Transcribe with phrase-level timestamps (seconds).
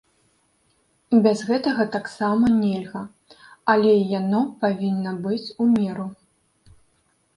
[1.25, 3.03] Без гэтага таксама нельга,
[3.75, 6.07] але і яно павінна быць у меру.